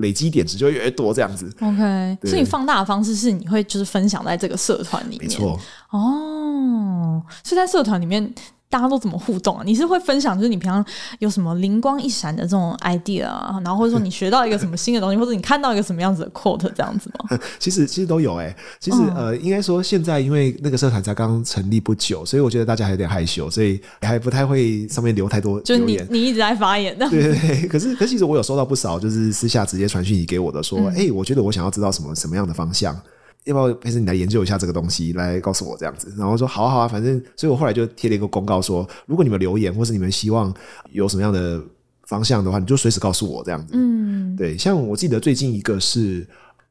[0.00, 1.50] 累积点值就越多，这样子。
[1.60, 5.22] OK，所以你放大的方式是你会就是分享在这个社团里面。
[5.22, 5.58] 没错。
[5.90, 8.34] 哦，所以在社团里面。
[8.70, 9.62] 大家都怎么互动啊？
[9.66, 10.82] 你是会分享，就是你平常
[11.18, 17.36] 有什么灵光一闪的这种 idea 啊，然后或者说你学到一个什么新的东西，或者你看到一个什么样子的 quote 这样子吗？
[17.58, 25.60] 其实其实都有哎、欸，其实、嗯、呃，应该说现在因为那个社团才刚成立不久，所以我觉得大家还有点害羞，所以还不太会上面留太多。
[25.62, 27.68] 就是你你一直在发言的， 对对对。
[27.68, 32.96] 可是可是其实我有收到不少，就是私下直接传讯息给我的，说，哎、嗯欸，我觉得我想要知道什么什么样的方向。
[33.44, 36.12] 要不要陪着你来研究一下这个东西，来告诉我这样子？
[36.16, 40.54] 然后说好啊好啊，反正所以我后来就贴了一个公告说，如果你们留言或是你们希望
[40.92, 41.62] 有什么样的
[42.04, 43.72] 方向的话，你就随时告诉我这样子。
[43.76, 46.26] 嗯，对，像我记得最近一个是，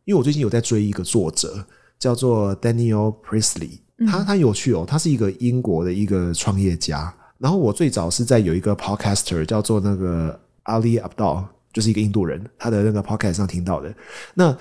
[0.06, 1.66] 因为我最近有在追一个作者
[1.98, 7.14] 叫做 Daniel Priestley，他他有趣哦，他是一个英国的一个创业家。
[7.38, 13.96] 然后我最早是在有一个 podcaster 叫做那个 Ali Abdaal，就是一个印度人，他的那个 podcast 上听到的。
[14.34, 14.56] 那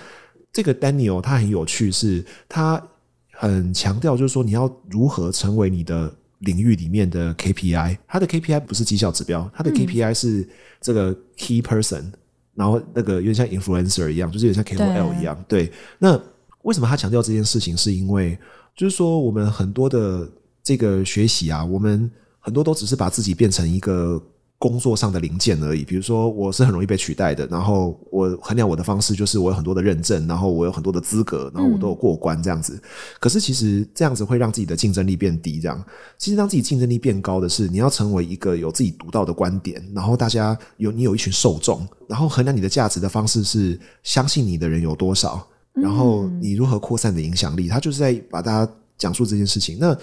[0.59, 2.85] 这个 Daniel 他很有趣，是他
[3.31, 7.97] 很强调，就是说你要如何成为你的领域里面的 KPI。
[8.09, 10.49] 他的 KPI 不是绩效指标，他的 KPI 是
[10.81, 12.11] 这个 Key Person，
[12.57, 15.45] 然后那个有点像 Influencer 一样，就是有点像 KOL 一样。
[15.47, 16.21] 对，对，那
[16.63, 17.77] 为什么他强调这件事情？
[17.77, 18.37] 是因为
[18.75, 20.29] 就是说我们很多的
[20.65, 24.21] 这个学习啊，我们很多都只是把自己变成一个。
[24.59, 32.77] 工作上的零件而已，比如说我是很容易被取代的，然后我衡量我的方式就是我有很多的认证，然后我有很多的资格，然后我都有过关这样子。
[33.21, 35.81] 可是其实这样子会让自己的竞争力变低，这样。
[36.19, 47.69] 其实让自己竞争力变高的是，你要成为一个有自己独到的观点，然后大家有你有一群受众，然后衡量你的价值的方式是相信你的人有多少，然后你如何扩散的影响力。
[47.69, 49.79] 他就是在把大家讲述这件事情。
[49.79, 49.97] 那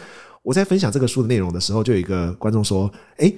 [0.44, 2.90] 我在分享这个书的内容的时候，就有一个观众说
[3.20, 3.36] ：“诶。”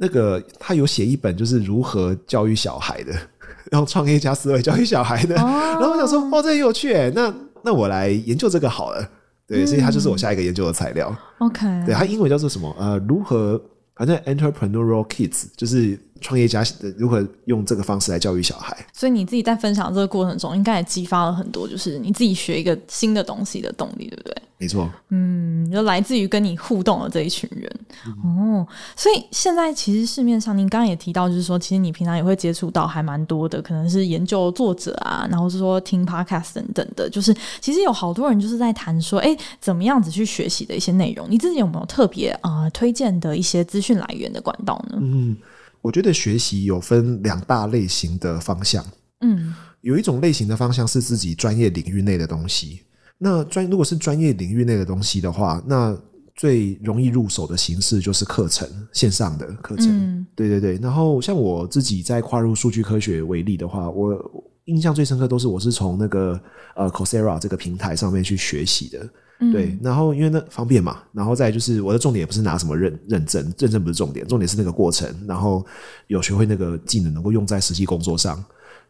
[0.00, 3.12] 那个他有写一本就是如何教育小孩的，
[3.70, 5.34] 然后创业家思维教育小孩的。
[5.40, 5.46] 哦、
[5.78, 7.32] 然后我想说，哦，这很有趣诶，那
[7.62, 9.06] 那我来研究这个好了。
[9.46, 11.14] 对，所以他就是我下一个研究的材料。
[11.38, 12.74] OK，对，他英文叫做什么？
[12.78, 13.60] 呃，如何？
[13.94, 15.98] 反正 entrepreneurial kids 就是。
[16.20, 16.64] 创业家
[16.96, 18.76] 如何用这个方式来教育小孩？
[18.92, 24.36] 所以你自己在分享这个过程中，应该也激发了很多，就是你自己学一个新的东西的动力，对不对？
[24.58, 24.90] 没错。
[25.08, 27.80] 嗯，就来自于跟你互动的这一群人。
[28.06, 41.26] 嗯、哦，所以现在其实市面上，您刚刚也提到，就是说，其实你平常也会接触到还蛮多的，可能是研究作者啊，然后是说听 podcast 等等的，就是其实有好多人就是在谈说，哎，怎么样子去学习的一些内容？
[41.30, 44.98] 你自己有没有特别啊、呃、推荐的一些资讯来源的管道呢？
[45.00, 45.34] 嗯。
[45.82, 48.84] 我觉得学习有分两大类型的方向，
[49.20, 52.80] 嗯，有一种类型的方向是自己专业领域内的东西。
[53.18, 55.96] 那专如果是专业领域内的东西的话，那
[56.34, 59.88] 最容易入手的形式就是课程，线上的课程。
[59.88, 60.78] 嗯，对对对。
[60.78, 64.18] 然后像我自己在跨入数据科学为例的话，我
[64.64, 66.40] 印象最深刻都是我是从那个
[66.74, 69.06] 呃 Coursera 这个平台上面去学习的。
[69.50, 75.64] 对，然后因为那方便嘛，然后再就是我的重点也不是拿什么认认证，认证不是重点，重点是那个过程，然后
[76.08, 78.44] 有学会那个技能能够用在实际工作上。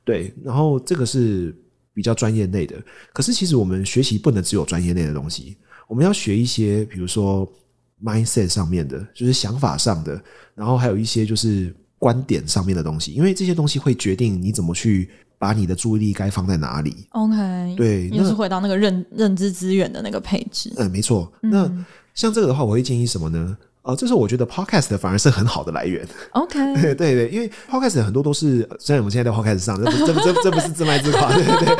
[0.04, 1.54] 对，然后这个是
[1.94, 2.74] 比较专业类的。
[3.12, 7.48] 可是其实我们学习不能只有专业类的东西，我们要学一些，比如说
[8.02, 10.20] mindset 上面的，就是想法上的，
[10.56, 15.10] 然后还有一些就是观点上面的东西，因为这些东西会决定你怎么去。
[15.40, 20.70] 把你的注意力该放在哪里？OK，对，又是回到那个认认知资源的那个配置。
[20.76, 21.32] 嗯，没错。
[21.40, 21.66] 那
[22.14, 23.56] 像这个的话，我会建议什么呢？
[23.82, 26.06] 呃，这时候我觉得 Podcast 反而是很好的来源。
[26.32, 31.76] OK， 对对对，因为 Podcast 很多都是，虽然我们现在在 Podcast 上，这这这这不是自卖自夸，对对对。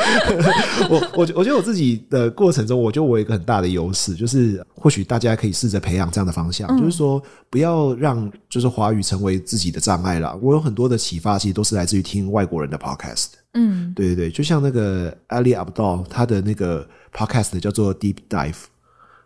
[0.89, 10.35] 我我我觉得我自己的过程中，我觉得我有一个很大的优势，就是或许大家可以试着培养这样的方向，嗯、就是说不要让就是华语成为自己的障碍啦。
[10.41, 13.27] 我有很多的启发，其实都是来自于听外国人的 Podcast。
[13.55, 18.57] 嗯，对对对，就像那个 Ali Abdaal 他的那个 Podcast 叫做 Deep Dive。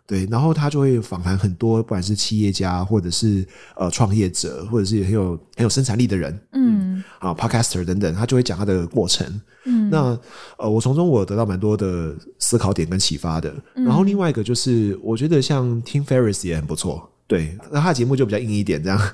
[0.07, 3.43] 对，然后他就会访谈很多，不管是企业家，或者是
[3.75, 9.25] 呃创业者，或者是很有很有生产力的人，嗯，啊，Podcaster 等等，他就会讲他的过程。
[9.63, 10.15] 嗯，那
[10.59, 13.51] 呃，我从中我得到蛮多的思考点跟启发的。
[13.73, 17.09] 然后另外一个就是，我觉得像 Tim Ferriss 也很不错。
[17.25, 19.13] 对，那他的节目就比较硬一点，这样。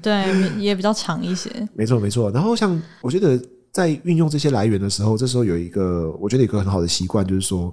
[0.00, 0.24] 对，
[0.56, 1.50] 也比较长一些。
[1.74, 2.30] 没错，没错。
[2.30, 3.36] 然后像我觉得
[3.72, 7.72] 在运用这些来源的时候，这时候有一个我觉得有一个很好的习惯，就是说。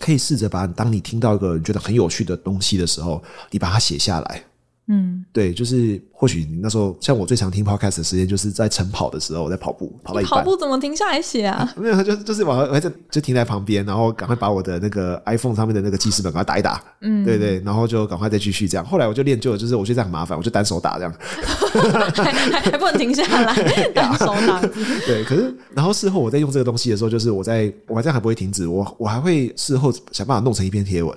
[0.00, 3.20] 可以试着把，当你听到一个你觉得很有趣的东西的时候，
[3.50, 4.44] 你把它写下来。
[4.88, 11.56] 嗯，对，就是或许你那时候，像我最常听 podcast 的时间，就是在晨跑的时候，我在跑步，跑到一半，跑步怎么停下来写啊？
[11.56, 16.82] 啊 没有，就就是往还在就停在旁边，然后赶快把我的那个 iPhone 上面的那个记事本赶快打一打。
[17.02, 18.84] 嗯，对对，然后就赶快再继续这样。
[18.84, 21.14] 后来我就练就了，就是我觉得这样很麻烦，我就单手打这样，
[22.16, 23.54] 还还还不能停下来，
[23.94, 24.60] 单手打。
[25.06, 31.14] 对，可是然后事后我在用这个东西的时候，就是我在我还这样还不会停止，我我还会事后想办法弄成一篇贴文。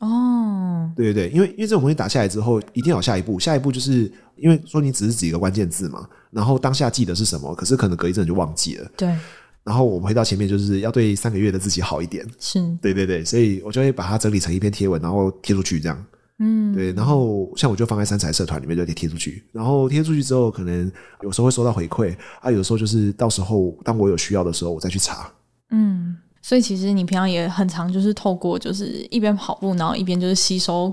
[0.00, 3.38] 哦，对对对，因为因为这种东西打下来之后，一定要有下一步。
[3.38, 8.90] 下一步就是因为说你只是几个关键字嘛，然后当下记得是什么，可是可能隔一阵就忘记了。
[8.96, 9.14] 对。
[9.62, 12.26] 然后我们回到前面，就是要对三个月的自己好一点。
[12.38, 12.58] 是。
[12.80, 16.04] 对对对，所以我就会把它整理成一篇贴文，然后贴出去这样。
[16.38, 16.74] 嗯。
[16.74, 19.44] 对，然后像我就放在三彩社团里面，就贴贴出去。
[19.52, 25.30] 然后贴出去之后，可能有时候会收到回馈啊，有时候就是到时候当我有需要的时候，我再去查。
[25.72, 26.16] 嗯。
[26.42, 30.92] 所以其实你平常也很常，就是透过就是一边跑步，然后一边就是吸收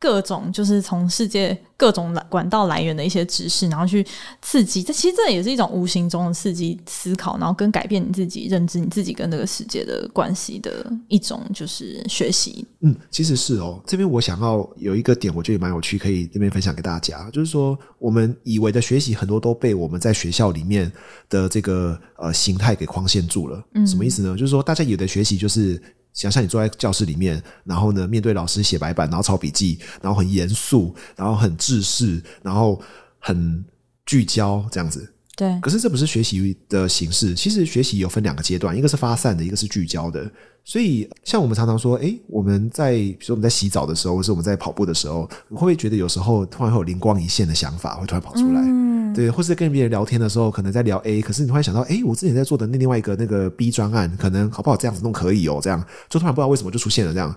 [0.00, 4.04] 各种就是从世界各种管道来源的一些知识，然后去
[4.42, 4.82] 刺激。
[4.82, 12.66] 这其实这也是一种无形中的刺激思考，然后跟改变你自己认知你自己跟这个世界的关系的一种就是学习。
[12.80, 13.80] 嗯，其实是哦。
[13.86, 20.90] 这边我想要有一个点，我觉得蛮有趣，可以这边分享给大家，就是说我们以为的学习很多都被我们在学校里面
[21.28, 23.62] 的这个呃形态给框限住了。
[23.74, 24.36] 嗯，什么意思呢？
[24.36, 24.88] 就是说大家。
[24.88, 25.78] 有的学习就是
[26.18, 32.82] 想象你坐在教室里面，然后呢面对老师写白板，然后抄笔记，然后很严肃，然后很制式，然后
[33.20, 33.64] 很
[34.04, 35.14] 聚焦这样子。
[35.36, 35.56] 对。
[35.60, 37.36] 可是这不是学习的形式。
[37.36, 40.28] 其实学习有分两个阶段，一个是发散的，一个是聚焦的。
[40.68, 48.60] 所以像我们常常说，诶，我们在比如说我们在洗澡的时候，或是我们在跑步的时候，你会不会觉得有时候突然会有灵光一现的想法会突然跑出来？
[48.60, 57.34] 嗯对，或是跟别人聊天的时候，可能在聊 A，可是你突然想到，哎，我之前在做的那另外一个那个 B 专案，可能好不好这样子弄可以哦，这样就突然不知道为什么就出现了这样。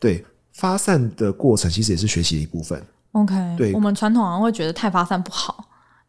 [0.00, 2.82] 对，发散的过程其实也是学习的一部分。
[3.12, 5.61] OK，对，我们传统好像会觉得太发散不好，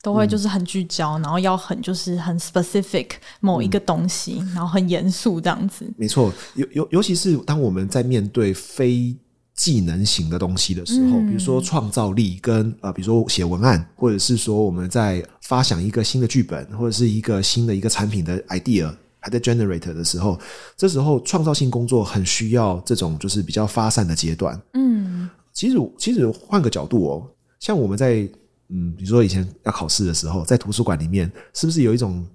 [0.03, 3.07] 都会就是很聚焦，嗯、然后要很就是很 specific
[3.39, 5.89] 某一个东西，嗯、然后很严肃这样子。
[5.95, 9.15] 没错，尤尤尤其是当我们在面对非
[9.55, 20.37] 技能型的东西的时候，比如说创造力跟呃，比如说写文案，或者是说我们在发想一个新的剧本，或者是一个新的一个产品的 idea 还在 generate 的时候，
[20.75, 24.61] 这时候创造性工作很需要这种就是比较发散的阶段。
[24.73, 27.23] 嗯，其实其实换个角度哦，
[27.59, 28.27] 像我们在
[28.73, 32.25] 嗯，比如说以前要考试的时候，在图书馆里面，是不是有一种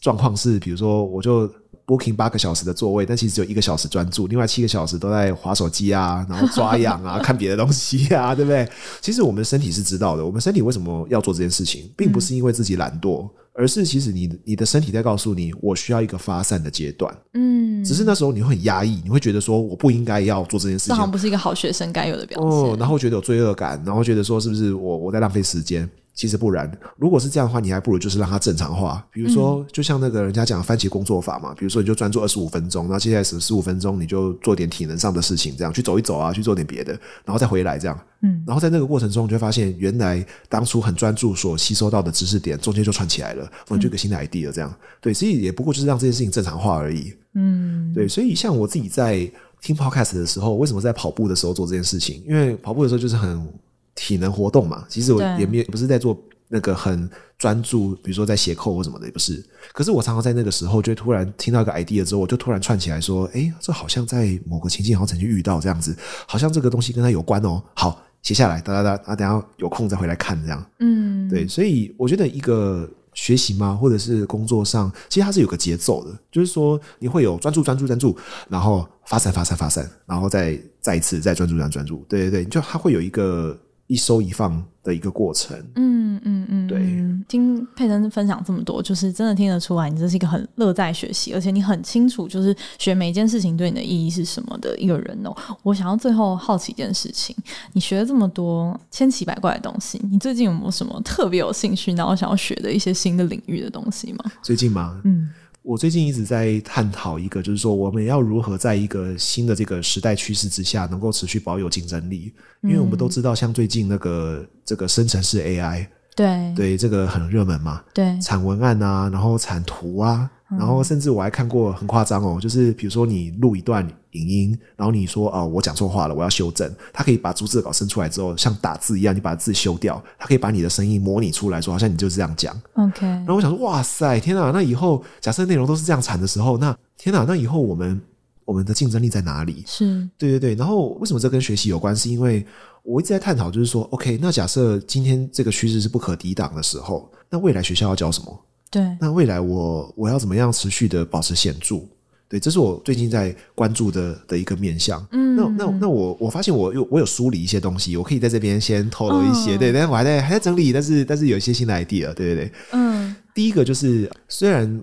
[0.00, 1.48] 状况是，比如说我就。
[1.84, 8.66] Booking 八个小时的座位，但其实只有一个小时专注，另外七个小时都在划手机啊，然后抓痒啊， 看别的东西啊，对不对？
[9.00, 17.14] 其实我们身体是知道的，我们身体为什么要做这件事情，并不是因为自己懒惰，而是其实你你的身体在告诉你，我需要一个发散的阶段。
[17.34, 22.50] 嗯，只是那时候你会很压抑，你会觉得说我不应该要做这件事情，这好像不是一个好学生该有的表现。
[22.50, 25.88] 哦，然后觉得有罪恶感，然后觉得说是不是我我在浪费时间？
[26.14, 29.02] 其实不然，如果是这样的话，你还不如就是让它正常化。
[29.10, 36.92] 比如说，就像那个人家讲番茄工作法嘛，比如说你就专注二十五分钟，然后接下来十十五分钟你就做点体能上的事情，这样去走一走啊，去做点别的，
[37.24, 37.98] 然后再回来这样。
[38.20, 44.72] 嗯，然后在那个过程中，你就会发现原来当初很专注所吸收到的知识点，中间就串起来了，或者就有个新的 idea 这样。
[45.00, 47.14] 对，所以也不过就是让这件事情正常化而已。
[47.34, 49.28] 嗯，对，所以像我自己在
[49.62, 52.22] 听 podcast 的时候，为什么在跑步的时候做这件事情？
[52.28, 53.48] 因为跑步的时候就是很。
[53.94, 56.16] 体能活动嘛，其实我也没有不是在做
[56.48, 59.42] 那个很专注，比如说在斜扣或什么的，也不是。
[59.72, 70.66] 可是我常常在那个时候，就突然听到一个 idea 之后，我就突然串起来说：“哎，这好像在某个情境，好像曾经遇到这样子，好像这个东西跟它有关哦。”好，写下来，哒哒哒啊，等下有空再回来看这样。
[70.80, 78.16] 嗯，对，所以我觉得一个学习嘛，或者是工作上，其实它是有个节奏的，就是说你会有专注、专注、专注，
[78.48, 82.04] 然后发散、发散、发散，然后再再一次再专注、专专注。
[82.08, 83.58] 对对对，就它会有一个。
[83.92, 86.80] 一收一放的一个过程，嗯嗯嗯，对。
[87.28, 95.36] 听佩珍分享这么多，就是真的听得出来，你这是一个很乐在学习，而且你很清楚，就是学每一件事情对你的意义是什么的一个人哦。
[95.62, 97.36] 我想要最后好奇一件事情，
[97.74, 104.24] 你学了这么多千奇百怪的东西，你最近有没有什么特别有兴趣，然后想要学的一些新的领域的东西吗？
[104.42, 104.98] 最近吗？
[105.04, 105.28] 嗯。
[105.62, 112.32] 我最近一直在探讨一个，就是说我们要如何在一个新的这个时代趋势之下，能够持续保有竞争力。
[112.62, 115.86] 因为我们都知道，像最近那个这个生成式 AI，
[116.16, 120.30] 对对，这个很热门嘛，对，产文案啊，然后产图啊。
[120.58, 132.54] 然后甚至我还看过很夸张哦，就是比如说你录一段影音，然后你说哦，我讲错话了，我要修正，他可以把逐字稿生出来之后，像打字一样，你把字修掉，他可以把你的声音模拟出来说，好像你就是这样讲。
[132.74, 133.06] OK。
[133.06, 134.50] 然后我想说，哇塞，天哪！
[134.50, 138.00] 那以后假设内容都是这样产的时候，那天哪，那以后我们
[138.44, 139.62] 我们的竞争力在哪里？
[139.66, 140.54] 是，对对对。
[140.54, 141.96] 然后为什么这跟学习有关？
[141.96, 142.44] 是因为
[142.82, 148.38] 我一直在探讨，就是说，OK，那假设今天这个趋势是不可抵挡的时候，那未来学校要教什么？
[148.72, 151.82] 对，那未来我我要怎么样持续的保持显著？
[152.26, 155.06] 对，这是我最近在关注的的一个面向。
[155.12, 159.56] 嗯，那那那我我发现我有我有梳理一些东西，我可以在这边先透露一些。
[159.56, 162.14] 哦、对，但是我还在还在整理，但是但是有一些新的 idea。
[162.14, 164.82] 对对对，嗯，第一个就是虽然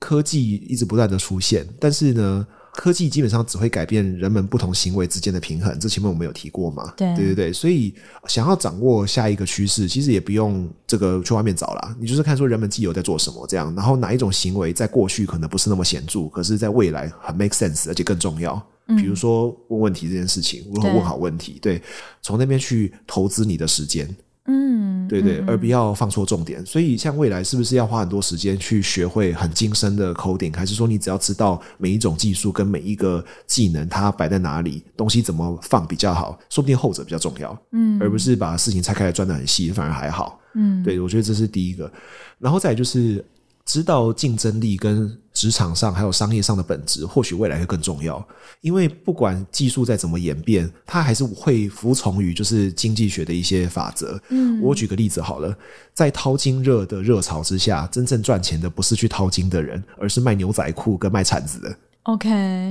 [0.00, 2.46] 科技一直不断的出现，但是呢。
[2.78, 6.94] 科技基本上只会改变人们不同行为之间的平衡，这前面我们有提过嘛？
[6.96, 7.92] 对对对，所以
[8.28, 18.64] 想要掌握下一个趋势，其实也不用这个去外面找啦，你就是看说人们既有在做什么这样，然后哪一种行为在过去可能不是那么显著，可是在未来很 make sense，而且更重要。
[18.96, 21.58] 比如说问问题这件事情，如何问好问题？
[21.60, 21.82] 对，
[22.22, 24.08] 从那边去投资你的时间。
[24.50, 26.64] 嗯，对对，而不要放错重点。
[26.64, 36.38] 所以，像未来是不是要花很多时间去学会很精深的 coding，还是说你只要知道每一种技术跟每一个技能它摆在哪里，东西怎么放比较好？
[36.48, 37.56] 说不定后者比较重要。
[37.72, 40.40] 嗯，而不是把事情拆开来转得很细，反而还好。
[40.54, 41.92] 嗯，对，我觉得这是第一个。
[42.38, 43.24] 然后再就是。
[43.70, 48.26] 知道竞争力跟职场上还有商业上的本质，或许未来会更重要。
[48.60, 54.20] 因为不管技术再怎么演变，它还是会服从于就是经济学的一些法则。
[54.30, 55.56] 嗯，我举个例子好了，
[55.94, 61.72] 在淘金热的热潮之下，真正赚钱的不是去淘金的人，而是卖牛仔裤跟卖铲子的。
[62.04, 62.28] OK，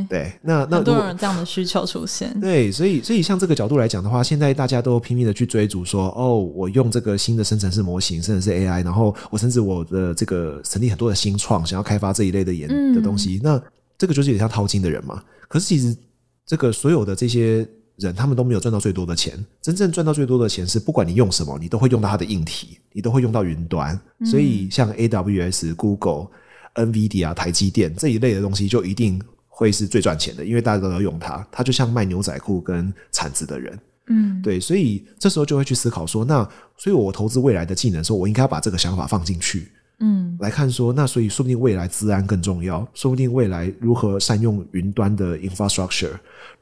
[0.10, 13.62] 对，那那很多人这样的需求出现， 对，所以所以像这个角度来讲的话，现在大家都拼命的去追逐说，哦，我用这个新的生成式模型，甚至是 AI，然后我甚至我的这个成立很多的新创，想要开发这一类的研的东西，嗯、那
[13.96, 15.22] 这个就是有点像淘金的人嘛。
[15.48, 15.96] 可是其实
[16.44, 17.64] 这个所有的这些
[17.98, 24.00] 人，他们都没有赚到最多的钱，真正赚到最多的钱是，不管你用什么，你都会用到它的硬体，你都会用到云端。
[24.26, 26.30] 所以像 AWS、Google。
[26.78, 31.46] NVIDIA 啊，台积电这一类的东西就一定会是最赚钱的，因为大家都要用它。
[31.52, 36.48] 它就像卖牛仔裤跟铲子的人，嗯，对，所以这时候就会去思考说，那
[36.78, 39.72] 所以我投资未来的技能的时候，我应该把这个想法放进去。
[40.00, 46.12] 嗯，来看说，那所以说不定未来资安更重要，说不定未来如何善用云端的 infrastructure。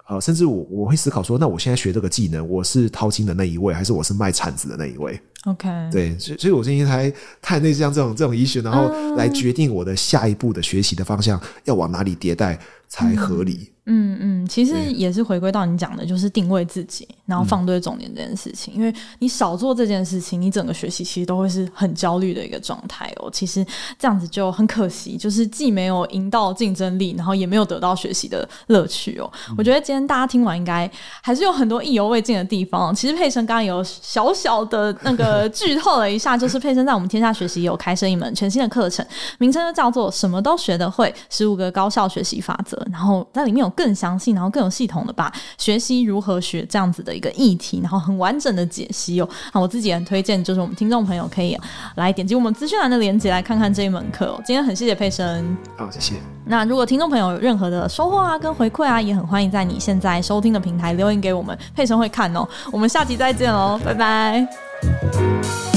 [0.08, 13.72] 呃，甚至我我会思考说，那我现在学这个技能，我是淘金的那一位，还是我是卖铲子的那一位？OK，对，所以所以我今天才探类似像这种这种 issue，然后来决定我的下一步的学习的方向要往哪里迭代才合理。
[13.88, 18.74] 嗯嗯嗯，其实也是回归到你讲的，就是定位自己，然后放对重点这件事情。
[18.74, 23.30] 嗯、因为你少做这件事情，你整个学习其实都会是很焦虑的一个状态哦。
[23.32, 23.64] 其实
[24.00, 29.32] 这样子就很可惜，就是既没有赢到竞争力，然后也没有得到学习的乐趣哦。
[29.50, 30.90] 嗯、我觉得今天大家听完，应该
[31.22, 32.94] 还是有很多意犹未尽的地方。
[32.96, 39.06] 其实佩晨刚刚有小小的那个剧透了一下，就是佩岑在我们天下学习有开设一门全新的课程，
[39.38, 43.72] 名称就叫做“什么都学得会：十五个高效学习法则”，然后在里面有。
[43.76, 49.28] 更详细，然后更有系统的把学习如何学这样子的一个议题，然后很完整的解析哦。
[49.52, 51.60] 那我自己也很推荐，就是我们听众朋友可以
[51.96, 54.42] 来点击我们资讯栏的链接来看看这一门课哦。
[54.46, 56.14] 今天很谢谢佩岑，好，谢谢。
[56.46, 62.48] 那如果听众朋友有任何的收获啊，跟回馈啊，也很欢迎在你现在收听的平台留言给我们，佩岑会看哦。
[62.72, 64.65] 我们下期再见喽，拜拜。
[64.82, 65.75] Thank you.